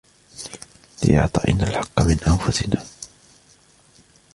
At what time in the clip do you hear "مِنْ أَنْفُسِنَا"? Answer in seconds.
2.01-2.83